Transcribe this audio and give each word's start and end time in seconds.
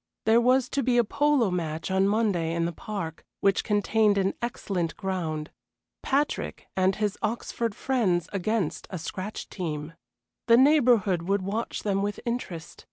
There 0.25 0.41
was 0.41 0.67
to 0.69 0.81
be 0.81 0.97
a 0.97 1.03
polo 1.03 1.51
match 1.51 1.91
on 1.91 2.07
Monday 2.07 2.55
in 2.55 2.65
the 2.65 2.71
park, 2.71 3.23
which 3.39 3.63
contained 3.63 4.17
an 4.17 4.33
excellent 4.41 4.97
ground 4.97 5.51
Patrick 6.01 6.65
and 6.75 6.95
his 6.95 7.19
Oxford 7.21 7.75
friends 7.75 8.27
against 8.33 8.87
a 8.89 8.97
scratch 8.97 9.47
team. 9.47 9.93
The 10.47 10.57
neighborhood 10.57 11.21
would 11.29 11.43
watch 11.43 11.83
them 11.83 12.01
with 12.01 12.19
interest. 12.25 12.79